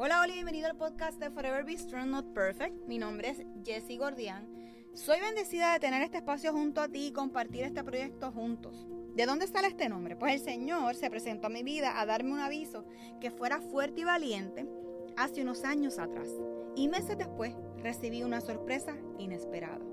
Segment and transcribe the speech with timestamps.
[0.00, 2.86] Hola, y bienvenido al podcast de Forever Be Strong Not Perfect.
[2.86, 4.48] Mi nombre es Jessie Gordian.
[4.94, 8.86] Soy bendecida de tener este espacio junto a ti y compartir este proyecto juntos.
[9.16, 10.14] ¿De dónde sale este nombre?
[10.14, 12.84] Pues el Señor se presentó a mi vida a darme un aviso
[13.20, 14.68] que fuera fuerte y valiente
[15.16, 16.28] hace unos años atrás.
[16.76, 19.84] Y meses después recibí una sorpresa inesperada.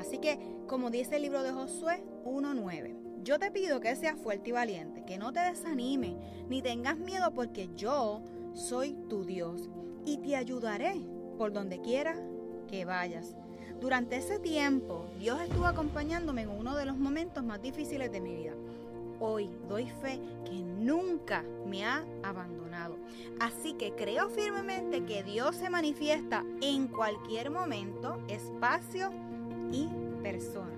[0.00, 0.36] Así que,
[0.66, 5.04] como dice el libro de Josué 1.9, yo te pido que seas fuerte y valiente,
[5.06, 6.16] que no te desanime,
[6.48, 8.20] ni tengas miedo porque yo
[8.54, 9.68] soy tu Dios
[10.06, 10.94] y te ayudaré
[11.36, 12.16] por donde quiera
[12.68, 13.36] que vayas.
[13.80, 18.34] Durante ese tiempo, Dios estuvo acompañándome en uno de los momentos más difíciles de mi
[18.34, 18.52] vida.
[19.20, 22.96] Hoy doy fe que nunca me ha abandonado.
[23.40, 29.10] Así que creo firmemente que Dios se manifiesta en cualquier momento, espacio
[29.72, 29.88] y
[30.22, 30.74] persona.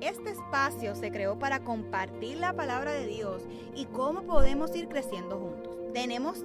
[0.00, 3.42] Este espacio se creó para compartir la palabra de Dios
[3.74, 5.76] y cómo podemos ir creciendo juntos.
[5.92, 6.44] Tenemos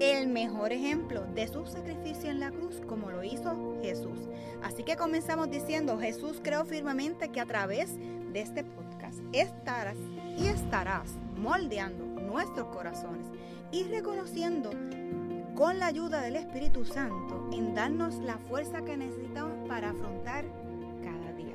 [0.00, 4.28] el mejor ejemplo de su sacrificio en la cruz como lo hizo Jesús.
[4.62, 7.96] Así que comenzamos diciendo, Jesús creo firmemente que a través
[8.32, 9.96] de este podcast estarás
[10.36, 13.26] y estarás moldeando nuestros corazones
[13.72, 14.70] y reconociendo
[15.54, 20.44] con la ayuda del Espíritu Santo en darnos la fuerza que necesitamos para afrontar
[21.02, 21.54] cada día.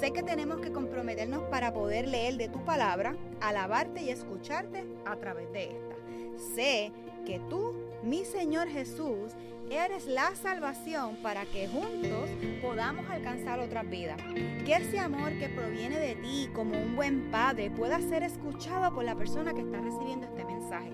[0.00, 5.16] Sé que tenemos que comprometernos para poder leer de tu palabra, alabarte y escucharte a
[5.16, 5.93] través de esta.
[6.36, 6.92] Sé
[7.26, 9.32] que tú, mi Señor Jesús,
[9.70, 12.28] eres la salvación para que juntos
[12.60, 14.20] podamos alcanzar otras vidas.
[14.64, 19.04] Que ese amor que proviene de ti como un buen padre pueda ser escuchado por
[19.04, 20.92] la persona que está recibiendo este mensaje.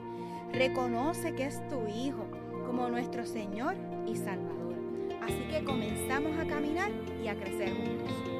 [0.52, 2.26] Reconoce que es tu Hijo
[2.66, 3.74] como nuestro Señor
[4.06, 4.74] y Salvador.
[5.22, 6.90] Así que comenzamos a caminar
[7.22, 8.39] y a crecer juntos.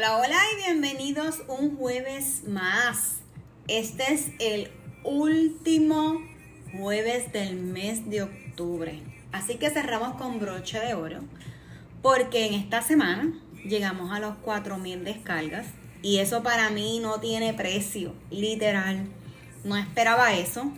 [0.00, 3.16] Hola, hola y bienvenidos un jueves más.
[3.68, 4.70] Este es el
[5.04, 6.22] último
[6.72, 9.02] jueves del mes de octubre.
[9.30, 11.18] Así que cerramos con broche de oro
[12.00, 13.30] porque en esta semana
[13.62, 15.66] llegamos a los 4.000 descargas
[16.00, 19.06] y eso para mí no tiene precio, literal.
[19.64, 20.72] No esperaba eso.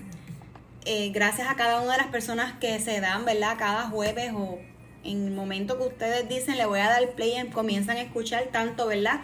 [0.84, 3.56] Eh, gracias a cada una de las personas que se dan, ¿verdad?
[3.56, 4.58] Cada jueves o
[5.04, 8.86] en el momento que ustedes dicen le voy a dar play comienzan a escuchar tanto,
[8.86, 9.20] ¿verdad?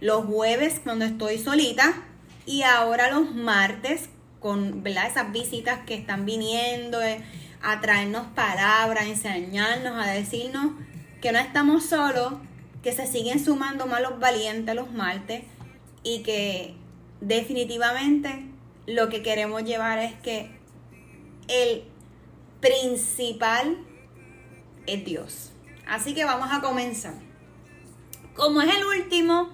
[0.00, 2.02] Los jueves cuando estoy solita
[2.46, 4.08] y ahora los martes
[4.40, 5.06] con, ¿verdad?
[5.08, 7.20] Esas visitas que están viniendo eh,
[7.62, 10.72] a traernos palabras, a enseñarnos, a decirnos
[11.20, 12.34] que no estamos solos,
[12.82, 15.42] que se siguen sumando más los valientes los martes
[16.02, 16.74] y que
[17.20, 18.44] definitivamente
[18.86, 20.50] lo que queremos llevar es que
[21.48, 21.82] el
[22.60, 23.76] principal
[24.88, 25.52] es Dios.
[25.86, 27.14] Así que vamos a comenzar.
[28.34, 29.50] Como es el último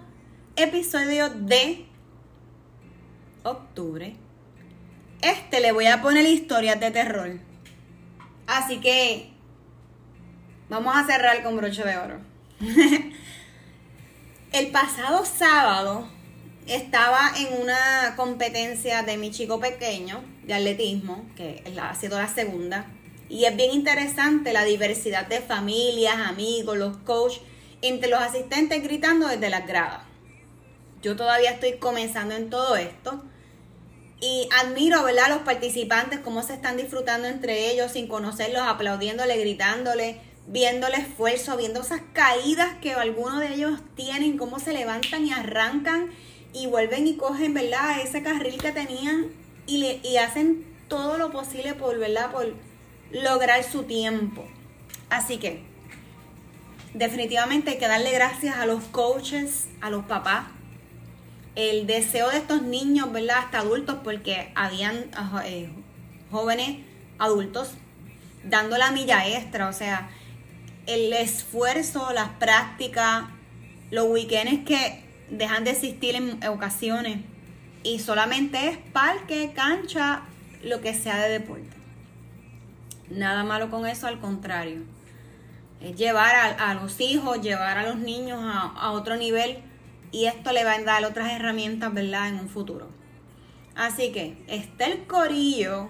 [0.56, 1.86] episodio de
[3.42, 4.16] octubre,
[5.22, 7.40] este le voy a poner historias de terror.
[8.46, 9.30] Así que
[10.68, 12.20] vamos a cerrar con broche de oro.
[14.52, 16.08] el pasado sábado
[16.66, 22.86] estaba en una competencia de mi chico pequeño de atletismo, que ha sido la segunda.
[23.34, 27.40] Y es bien interesante la diversidad de familias, amigos, los coaches,
[27.82, 30.02] entre los asistentes gritando desde las gradas.
[31.02, 33.24] Yo todavía estoy comenzando en todo esto.
[34.20, 40.20] Y admiro, ¿verdad?, los participantes, cómo se están disfrutando entre ellos sin conocerlos, aplaudiéndole, gritándole,
[40.46, 45.32] viendo el esfuerzo, viendo esas caídas que algunos de ellos tienen, cómo se levantan y
[45.32, 46.10] arrancan
[46.52, 49.26] y vuelven y cogen, ¿verdad?, ese carril que tenían
[49.66, 52.54] y, y hacen todo lo posible por, ¿verdad?, por
[53.14, 54.44] lograr su tiempo.
[55.08, 55.62] Así que
[56.92, 60.44] definitivamente hay que darle gracias a los coaches, a los papás.
[61.54, 63.38] El deseo de estos niños, ¿verdad?
[63.38, 65.06] Hasta adultos, porque habían
[65.44, 65.70] eh,
[66.30, 66.78] jóvenes
[67.18, 67.70] adultos
[68.42, 70.10] dando la milla extra, o sea,
[70.86, 73.24] el esfuerzo, las prácticas,
[73.90, 77.18] los weekends que dejan de existir en ocasiones
[77.84, 80.22] y solamente es parque, cancha,
[80.62, 81.83] lo que sea de deporte.
[83.10, 84.82] Nada malo con eso, al contrario.
[85.80, 89.58] Es llevar a, los hijos, llevar a los niños a, otro nivel
[90.12, 92.28] y esto le va a dar otras herramientas, ¿verdad?
[92.28, 92.88] En un futuro.
[93.74, 95.88] Así que está el corillo,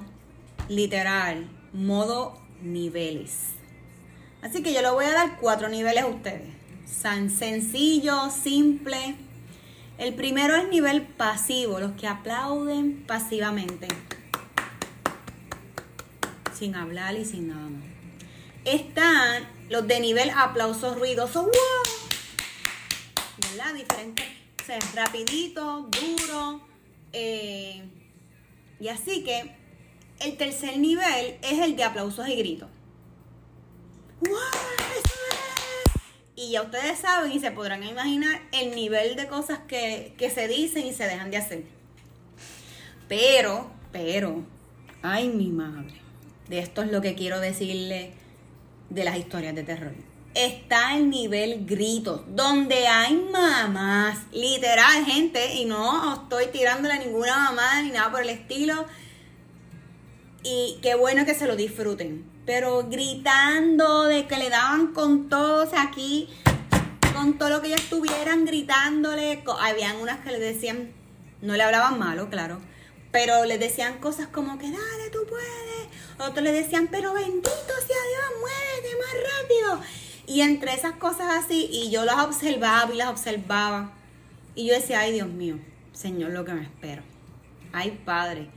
[0.69, 3.51] literal, modo niveles.
[4.43, 6.53] Así que yo le voy a dar cuatro niveles a ustedes.
[6.87, 9.15] Sencillo, simple.
[9.99, 13.87] El primero es nivel pasivo, los que aplauden pasivamente
[16.55, 17.85] sin hablar y sin nada más.
[18.65, 21.53] Están los de nivel aplausos ruidosos, ¡wow!
[23.39, 23.75] ¿verdad?
[23.75, 24.27] Diferentes,
[24.62, 26.61] o sea, rapidito, duro,
[27.12, 27.85] eh,
[28.81, 29.55] y así que
[30.21, 32.69] el tercer nivel es el de aplausos y gritos.
[36.37, 40.49] Y ya ustedes saben y se podrán imaginar el nivel de cosas que, que se
[40.49, 41.65] dicen y se dejan de hacer.
[43.09, 44.45] Pero, pero,
[45.03, 45.95] ay mi madre,
[46.49, 48.12] de esto es lo que quiero decirle
[48.91, 49.93] de las historias de terror.
[50.35, 57.37] Está el nivel gritos, donde hay mamás, literal, gente, y no estoy tirándole a ninguna
[57.37, 58.85] mamá ni nada por el estilo.
[60.43, 62.25] Y qué bueno que se lo disfruten.
[62.44, 66.29] Pero gritando de que le daban con todos aquí,
[67.14, 69.43] con todo lo que ellos estuvieran gritándole.
[69.61, 70.93] Habían unas que le decían,
[71.41, 72.61] no le hablaban malo, claro,
[73.12, 75.74] pero le decían cosas como que dale, tú puedes.
[76.19, 79.89] Otros le decían, pero bendito sea Dios, muévete más rápido.
[80.27, 83.93] Y entre esas cosas así, y yo las observaba y las observaba.
[84.55, 85.59] Y yo decía, ay Dios mío,
[85.93, 87.03] Señor, lo que me espero.
[87.73, 88.49] Ay Padre,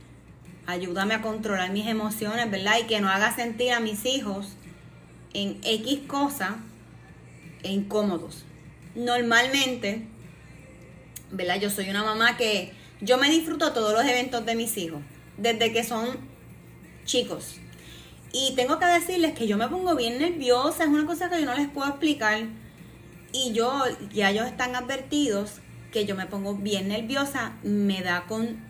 [0.66, 2.78] ayúdame a controlar mis emociones, ¿verdad?
[2.80, 4.54] Y que no haga sentir a mis hijos
[5.34, 6.52] en X cosas
[7.64, 8.44] incómodos.
[8.94, 10.06] Normalmente,
[11.32, 11.60] ¿verdad?
[11.60, 15.00] Yo soy una mamá que yo me disfruto todos los eventos de mis hijos,
[15.36, 16.18] desde que son
[17.08, 17.56] chicos.
[18.32, 21.46] Y tengo que decirles que yo me pongo bien nerviosa, es una cosa que yo
[21.46, 22.44] no les puedo explicar.
[23.32, 25.54] Y yo, ya ellos están advertidos
[25.90, 28.68] que yo me pongo bien nerviosa, me da con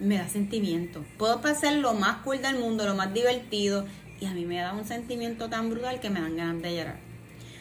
[0.00, 1.04] me da sentimiento.
[1.18, 3.86] Puedo pasar lo más cool del mundo, lo más divertido,
[4.20, 6.96] y a mí me da un sentimiento tan brutal que me dan ganas de llorar.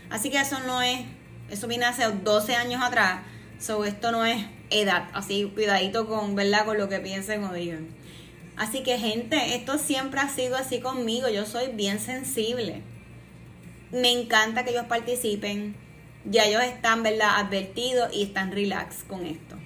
[0.09, 1.05] Así que eso no es,
[1.49, 3.21] eso viene hace 12 años atrás,
[3.59, 5.09] so esto no es edad.
[5.13, 6.65] Así, cuidadito con, ¿verdad?
[6.65, 7.87] Con lo que piensen o digan.
[8.55, 11.29] Así que, gente, esto siempre ha sido así conmigo.
[11.29, 12.83] Yo soy bien sensible.
[13.91, 15.75] Me encanta que ellos participen.
[16.25, 17.39] Ya ellos están, ¿verdad?
[17.39, 19.57] Advertidos y están relax con esto.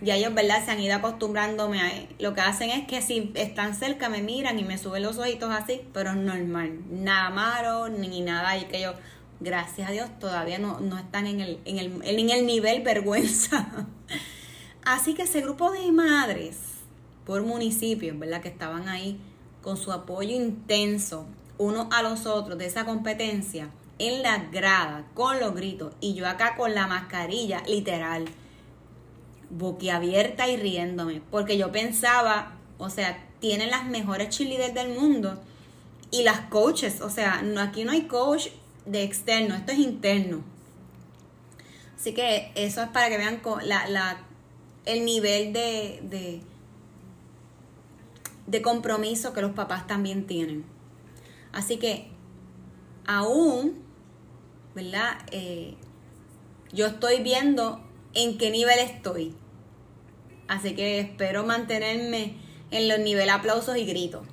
[0.00, 0.64] Ya ellos, ¿verdad?
[0.64, 1.90] Se han ido acostumbrándome a...
[2.20, 5.50] Lo que hacen es que si están cerca me miran y me suben los ojitos
[5.50, 6.78] así, pero es normal.
[6.88, 8.56] Nada malo, ni nada.
[8.56, 8.94] Y que ellos,
[9.40, 13.86] gracias a Dios, todavía no, no están en el, en, el, en el nivel vergüenza.
[14.84, 16.67] Así que ese grupo de madres
[17.28, 18.40] por municipios, ¿verdad?
[18.40, 19.20] Que estaban ahí
[19.62, 21.26] con su apoyo intenso
[21.58, 26.26] unos a los otros de esa competencia en la grada con los gritos y yo
[26.26, 28.24] acá con la mascarilla literal
[29.50, 35.38] boquiabierta y riéndome porque yo pensaba o sea tienen las mejores cheerleaders del mundo
[36.10, 38.48] y las coaches o sea no aquí no hay coach
[38.86, 40.42] de externo esto es interno
[41.98, 44.18] así que eso es para que vean la,
[44.84, 46.40] el nivel de,
[48.62, 50.64] compromiso que los papás también tienen.
[51.52, 52.10] Así que
[53.06, 53.82] aún,
[54.74, 55.18] ¿verdad?
[55.32, 55.74] Eh,
[56.72, 57.82] yo estoy viendo
[58.14, 59.34] en qué nivel estoy.
[60.46, 62.36] Así que espero mantenerme
[62.70, 64.26] en los niveles aplausos y gritos.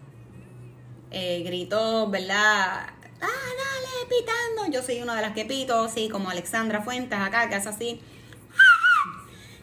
[1.11, 2.87] Eh, gritos, ¿verdad?
[3.21, 4.71] Ah, dale, pitando.
[4.71, 8.01] Yo soy una de las que pito, sí, como Alexandra Fuentes acá, que es así.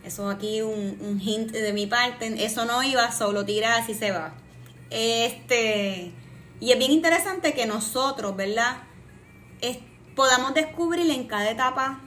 [0.05, 2.45] Eso aquí un, un hint de mi parte.
[2.45, 4.35] Eso no iba, solo tira así se va.
[4.93, 6.13] Este.
[6.61, 8.85] Y es bien interesante que nosotros, ¿verdad?
[10.15, 12.01] podamos descubrir en cada etapa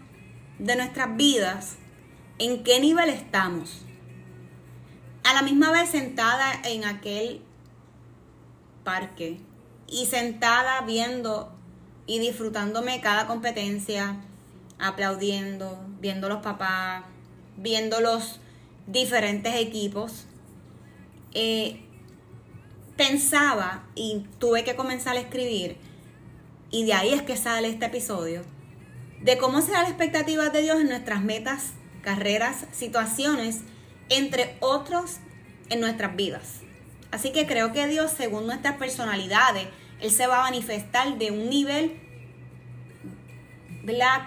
[0.60, 1.78] de nuestras vidas
[2.38, 3.82] en qué nivel estamos.
[5.24, 7.42] A la misma vez sentada en aquel
[8.84, 9.40] parque
[9.88, 11.52] y sentada viendo
[12.06, 14.18] y disfrutándome cada competencia,
[14.78, 17.04] aplaudiendo, viendo los papás,
[17.58, 18.40] viendo los
[18.86, 20.26] diferentes equipos,
[21.34, 21.85] eh,
[22.96, 25.78] pensaba y tuve que comenzar a escribir,
[26.72, 28.44] y de ahí es que sale este episodio,
[29.22, 33.62] de cómo será la expectativa de Dios en nuestras metas, carreras, situaciones,
[34.10, 35.18] entre otros
[35.70, 36.62] en nuestras vidas.
[37.12, 39.68] Así que creo que Dios, según nuestras personalidades,
[40.02, 42.02] Él se va a manifestar de un nivel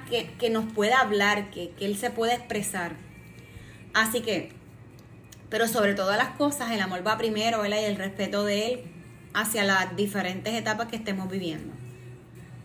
[0.09, 2.93] Que, que nos pueda hablar, que, que Él se pueda expresar.
[3.93, 4.53] Así que,
[5.51, 7.81] pero sobre todas las cosas, el amor va primero, ¿verdad?
[7.81, 8.81] Y el respeto de Él
[9.35, 11.73] hacia las diferentes etapas que estemos viviendo.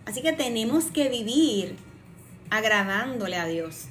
[0.05, 1.77] Así que tenemos que vivir
[2.49, 3.85] agradándole a Dios.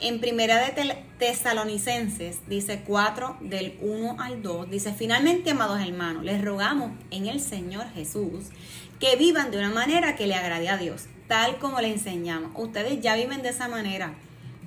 [0.00, 6.44] En primera de Tesalonicenses dice 4 del 1 al 2, dice, finalmente, amados hermanos, les
[6.44, 8.46] rogamos en el Señor Jesús
[9.00, 12.50] que vivan de una manera que le agrade a Dios, tal como le enseñamos.
[12.54, 14.14] Ustedes ya viven de esa manera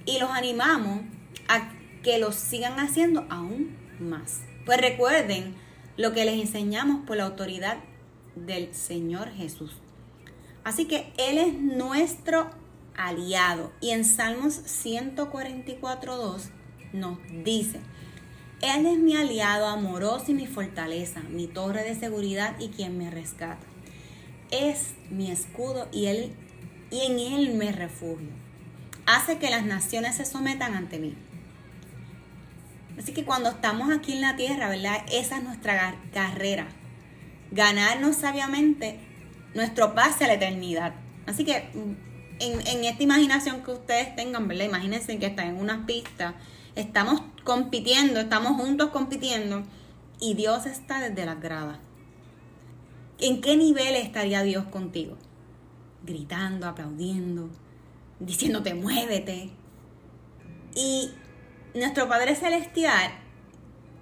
[0.06, 1.02] y los animamos
[1.48, 1.70] a
[2.04, 4.42] que lo sigan haciendo aún más.
[4.66, 5.56] Pues recuerden
[5.98, 7.78] lo que les enseñamos por la autoridad
[8.36, 9.72] del Señor Jesús.
[10.64, 12.50] Así que Él es nuestro
[12.98, 13.72] aliado.
[13.80, 16.50] Y en Salmos 144.2
[16.94, 17.80] nos dice,
[18.62, 23.10] Él es mi aliado amoroso y mi fortaleza, mi torre de seguridad y quien me
[23.10, 23.66] rescata.
[24.52, 26.34] Es mi escudo y, él,
[26.92, 28.30] y en Él me refugio.
[29.06, 31.16] Hace que las naciones se sometan ante mí.
[32.98, 35.06] Así que cuando estamos aquí en la tierra, ¿verdad?
[35.12, 36.68] Esa es nuestra carrera.
[37.52, 39.00] Ganarnos sabiamente
[39.54, 40.94] nuestro pase a la eternidad.
[41.26, 44.66] Así que mm, en, en esta imaginación que ustedes tengan, ¿verdad?
[44.66, 46.36] Imagínense que están en una pista,
[46.76, 49.64] estamos compitiendo, estamos juntos compitiendo
[50.20, 51.80] y Dios está desde las gradas.
[53.20, 55.18] ¿En qué nivel estaría Dios contigo?
[56.04, 57.50] Gritando, aplaudiendo,
[58.20, 59.52] diciéndote muévete.
[60.76, 61.12] Y
[61.80, 63.12] nuestro Padre Celestial,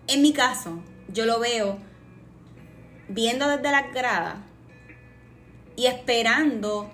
[0.08, 1.80] en mi caso, yo lo veo
[3.08, 4.38] viendo desde las gradas
[5.76, 6.92] y esperando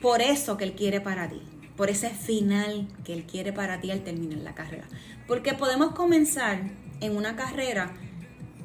[0.00, 1.42] por eso que Él quiere para ti,
[1.76, 4.86] por ese final que Él quiere para ti al terminar la carrera.
[5.26, 6.60] Porque podemos comenzar
[7.00, 7.92] en una carrera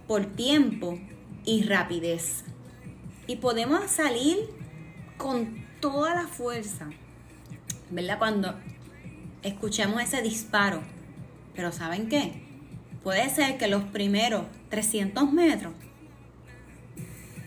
[0.08, 1.00] por tiempo
[1.46, 2.44] y rapidez.
[3.28, 4.38] Y podemos salir
[5.18, 6.90] con toda la fuerza,
[7.90, 8.18] ¿verdad?
[8.18, 8.56] Cuando
[9.44, 10.82] escuchemos ese disparo.
[11.60, 12.32] Pero ¿saben qué?
[13.04, 15.74] Puede ser que los primeros 300 metros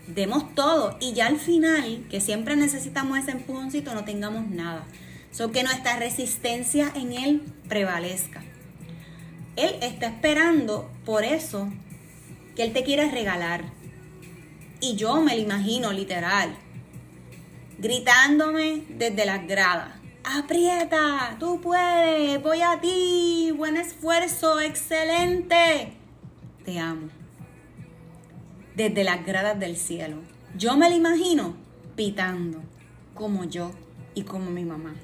[0.05, 4.85] demos todo y ya al final, que siempre necesitamos ese empujoncito, no tengamos nada.
[5.31, 8.43] So que nuestra resistencia en Él prevalezca.
[9.55, 11.67] Él está esperando por eso
[12.55, 13.63] que Él te quiere regalar.
[14.79, 16.55] Y yo me lo imagino literal,
[17.79, 20.02] gritándome desde las gradas.
[20.23, 25.93] Aprieta, tú puedes, voy a ti, buen esfuerzo, excelente.
[26.63, 27.09] Te amo
[28.75, 30.17] desde las gradas del cielo.
[30.57, 31.55] Yo me la imagino
[31.95, 32.61] pitando,
[33.13, 33.71] como yo
[34.15, 34.95] y como mi mamá.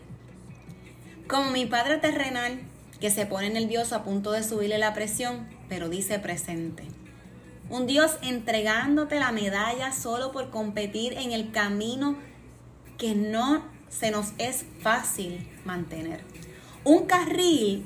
[1.28, 2.60] Como mi padre terrenal,
[3.00, 6.84] que se pone nervioso a punto de subirle la presión, pero dice presente.
[7.70, 12.18] Un Dios entregándote la medalla solo por competir en el camino
[12.98, 16.22] que no se nos es fácil mantener.
[16.84, 17.86] Un carril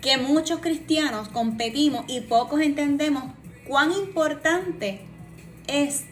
[0.00, 3.24] que muchos cristianos competimos y pocos entendemos
[3.66, 5.00] cuán importante
[5.66, 6.04] es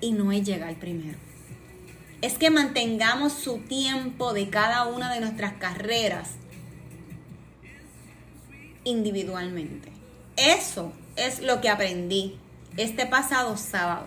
[0.00, 1.18] y no es llegar primero.
[2.20, 6.30] Es que mantengamos su tiempo de cada una de nuestras carreras
[8.84, 9.90] individualmente.
[10.36, 12.36] Eso es lo que aprendí
[12.76, 14.06] este pasado sábado.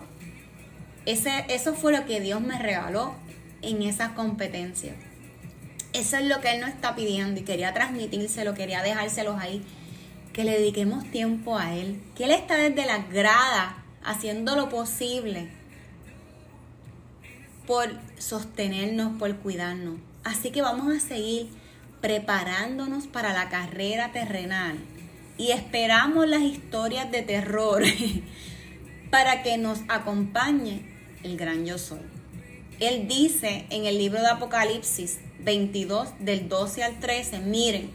[1.06, 3.14] Ese, eso fue lo que Dios me regaló
[3.62, 4.94] en esa competencia.
[5.92, 9.62] Eso es lo que Él nos está pidiendo y quería transmitírselo, quería dejárselos ahí
[10.32, 15.48] que le dediquemos tiempo a Él, que Él está desde la grada haciendo lo posible
[17.66, 19.96] por sostenernos, por cuidarnos.
[20.24, 21.48] Así que vamos a seguir
[22.00, 24.78] preparándonos para la carrera terrenal
[25.38, 27.82] y esperamos las historias de terror
[29.10, 30.82] para que nos acompañe
[31.22, 32.21] el gran yo soy.
[32.80, 37.90] Él dice en el libro de Apocalipsis 22 del 12 al 13, miren,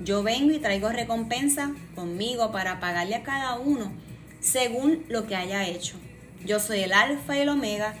[0.00, 3.92] yo vengo y traigo recompensa conmigo para pagarle a cada uno
[4.40, 5.96] según lo que haya hecho.
[6.44, 7.94] Yo soy el alfa y el omega,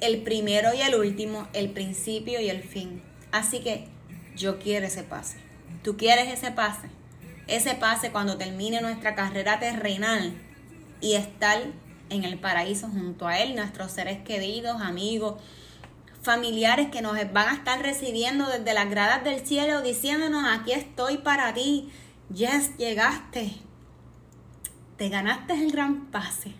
[0.00, 3.00] el primero y el último, el principio y el fin.
[3.30, 3.86] Así que
[4.36, 5.36] yo quiero ese pase.
[5.82, 6.88] ¿Tú quieres ese pase?
[7.46, 10.34] Ese pase cuando termine nuestra carrera terrenal
[11.00, 11.60] y estar
[12.10, 15.34] en el paraíso junto a Él, nuestros seres queridos, amigos,
[16.22, 21.18] familiares que nos van a estar recibiendo desde las gradas del cielo diciéndonos, aquí estoy
[21.18, 21.90] para ti,
[22.32, 23.52] yes, llegaste,
[24.96, 26.52] te ganaste el gran pase.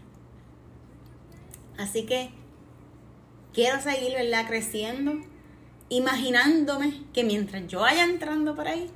[1.78, 2.30] Así que
[3.52, 4.46] quiero seguir, ¿verdad?
[4.46, 5.14] Creciendo,
[5.88, 8.90] imaginándome que mientras yo vaya entrando por ahí,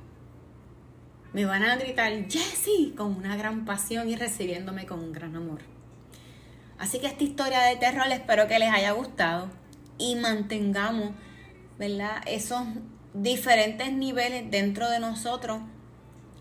[1.33, 5.59] me van a gritar Jessie con una gran pasión y recibiéndome con un gran amor.
[6.79, 9.49] Así que esta historia de terror espero que les haya gustado
[9.97, 11.11] y mantengamos,
[11.77, 12.21] ¿verdad?
[12.25, 12.63] Esos
[13.13, 15.59] diferentes niveles dentro de nosotros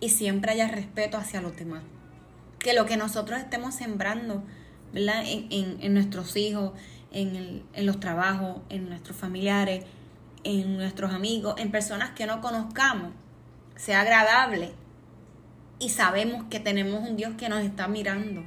[0.01, 1.83] y siempre haya respeto hacia los demás.
[2.61, 4.45] Que lo que nosotros estemos sembrando,
[4.93, 5.25] ¿verdad?
[5.27, 6.71] En, nuestros hijos,
[7.11, 9.85] en, en los trabajos, en nuestros familiares,
[10.45, 13.11] en nuestros amigos, en personas que no conozcamos,
[13.75, 14.71] sea agradable
[15.81, 18.45] y sabemos que tenemos un Dios que nos está mirando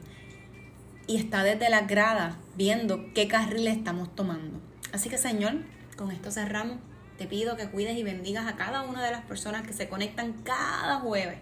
[1.11, 4.61] y está desde la grada viendo qué carril estamos tomando.
[4.93, 5.55] Así que Señor,
[5.97, 6.77] con esto cerramos.
[7.17, 10.31] Te pido que cuides y bendigas a cada una de las personas que se conectan
[10.43, 11.39] cada jueves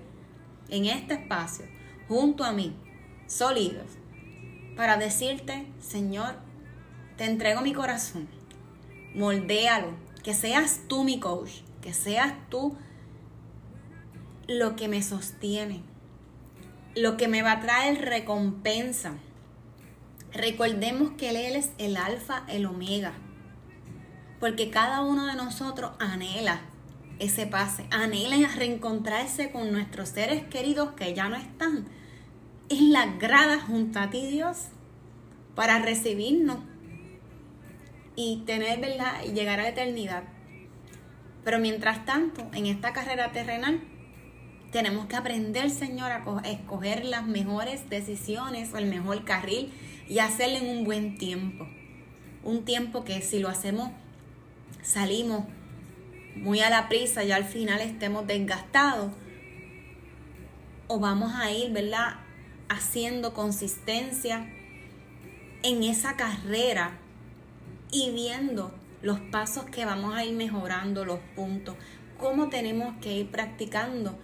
[0.70, 1.66] en este espacio,
[2.08, 2.76] junto a mí,
[3.28, 3.86] sólidos,
[4.76, 6.34] para decirte, Señor,
[7.16, 8.28] te entrego mi corazón,
[9.14, 12.76] moldéalo, que seas tú mi coach, que seas tú
[14.48, 15.84] lo que me sostiene,
[16.96, 19.14] lo que me va a traer recompensa.
[20.34, 23.14] Recordemos que Él es el alfa, el omega.
[24.40, 26.62] Porque cada uno de nosotros anhela
[27.20, 31.86] ese pase, anhela reencontrarse con nuestros seres queridos que ya no están
[32.70, 34.68] en la grada junto a ti, Dios,
[35.56, 36.60] para recibirnos
[38.16, 39.24] y tener, ¿verdad?
[39.26, 40.24] Y llegar a la eternidad.
[41.44, 43.82] Pero mientras tanto, en esta carrera terrenal,
[44.72, 49.74] tenemos que aprender, Señor, a escoger las mejores decisiones o el mejor carril
[50.10, 51.68] y hacerlo en un buen tiempo.
[52.44, 53.92] Un tiempo que si lo hacemos,
[54.82, 55.46] salimos
[56.36, 59.12] muy a la prisa y al final estemos desgastados.
[60.88, 62.16] O vamos a ir, ¿verdad?
[62.68, 64.52] Haciendo consistencia
[65.62, 66.98] en esa carrera
[67.92, 71.76] y viendo los pasos que vamos a ir mejorando, los puntos,
[72.18, 74.18] cómo tenemos que ir practicando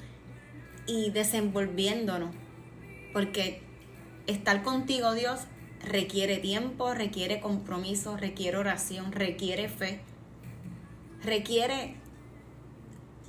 [0.87, 2.33] y desenvolviéndonos.
[3.13, 3.61] Porque
[4.27, 5.41] estar contigo, Dios,
[5.85, 10.01] requiere tiempo, requiere compromiso, requiere oración, requiere fe,
[11.23, 11.95] requiere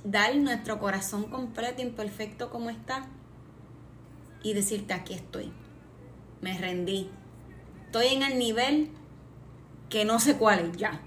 [0.03, 3.07] dar nuestro corazón completo, imperfecto como está,
[4.43, 5.51] y decirte aquí estoy,
[6.41, 7.09] me rendí,
[7.85, 8.89] estoy en el nivel
[9.89, 11.01] que no sé cuál es ya,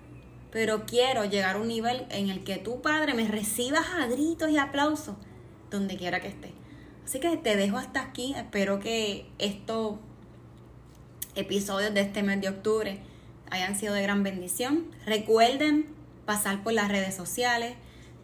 [0.51, 4.51] pero quiero llegar a un nivel en el que tu Padre me recibas a gritos
[4.51, 5.17] y aplausos
[5.71, 6.53] donde quiera que esté.
[7.05, 8.35] Así que te dejo hasta aquí.
[8.37, 9.97] Espero que estos
[11.41, 13.01] episodios de este mes de octubre
[13.51, 14.87] hayan sido de gran bendición.
[15.07, 15.87] Recuerden
[16.27, 17.75] pasar por las redes sociales,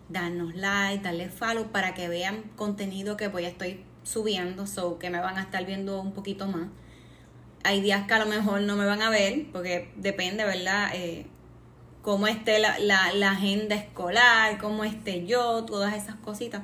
[0.09, 3.69] darnos like, darle follow para que vean contenido que voy a estar
[4.03, 6.69] subiendo, so que me van a estar viendo un poquito más.
[7.65, 10.91] Hay días que a lo mejor no me van a ver, porque depende, ¿verdad?
[10.95, 11.27] Eh,
[12.03, 16.63] cómo esté la, la agenda escolar, cómo esté yo, todas esas cositas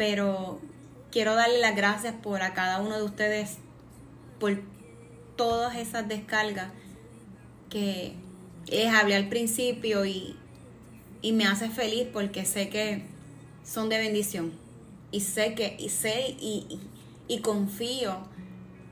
[0.00, 0.62] pero
[1.12, 3.58] quiero darle las gracias por a cada uno de ustedes
[4.38, 4.62] por
[5.40, 6.68] todas esas descargas
[7.70, 8.12] que
[8.66, 10.36] les hablé al principio y,
[11.32, 13.04] me hace feliz porque sé que
[13.64, 14.52] son de bendición.
[15.12, 18.18] Y sé que y sé y, confío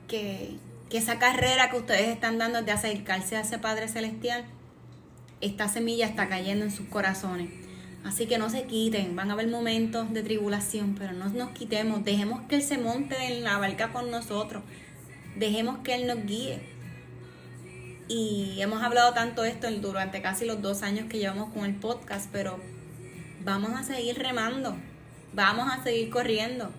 [0.07, 0.55] que,
[0.89, 4.43] que, esa carrera que ustedes están dando de acercarse a ese Padre Celestial,
[5.41, 7.51] esta semilla está cayendo en sus corazones.
[8.03, 12.03] Así que no se quiten, van a haber momentos de tribulación, pero no nos quitemos,
[12.03, 14.63] dejemos que Él se monte en la barca con nosotros,
[15.35, 16.59] dejemos que Él nos guíe.
[18.07, 22.29] Y hemos hablado tanto esto durante casi los dos años que llevamos con el podcast,
[22.31, 22.59] pero
[23.43, 24.75] vamos a seguir remando,
[25.33, 26.71] vamos a seguir corriendo.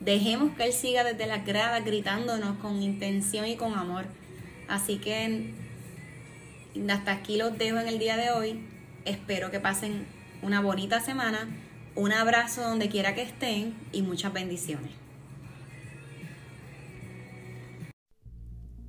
[0.00, 4.06] Dejemos que Él siga desde la grada gritándonos con intención y con amor.
[4.68, 5.54] Así que
[6.90, 8.60] hasta aquí los dejo en el día de hoy.
[9.04, 10.06] Espero que pasen
[10.42, 11.48] una bonita semana,
[11.94, 15.05] un abrazo donde quiera que estén y muchas bendiciones.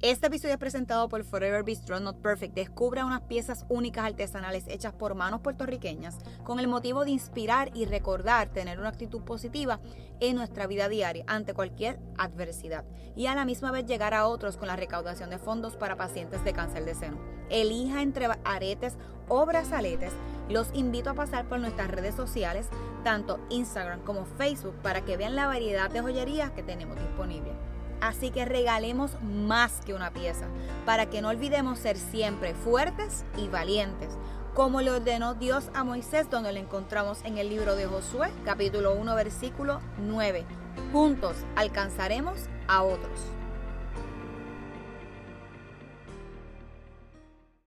[0.08, 2.56] Este episodio es presentado por Forever Be Strong Not Perfect.
[2.56, 7.84] Descubra unas piezas únicas artesanales hechas por manos puertorriqueñas con el motivo de inspirar y
[7.84, 9.82] recordar tener una actitud positiva
[10.22, 12.86] en nuestra vida diaria ante cualquier adversidad
[13.18, 16.42] y a la misma vez llegar a otros con la recaudación de fondos para pacientes
[16.46, 17.18] de cáncer de seno.
[17.50, 18.96] Elija entre aretes
[19.28, 20.14] o brazaletes.
[20.48, 22.70] Los invito a pasar por nuestras redes sociales,
[23.04, 27.58] tanto Instagram como Facebook, para que vean la variedad de joyerías que tenemos disponibles.
[28.02, 30.46] Así que regalemos más que una pieza,
[30.86, 34.18] para que no olvidemos ser siempre fuertes y valientes,
[34.54, 38.94] como le ordenó Dios a Moisés, donde lo encontramos en el libro de Josué, capítulo
[38.96, 40.46] 1, versículo 9.
[40.92, 43.37] Juntos alcanzaremos a otros.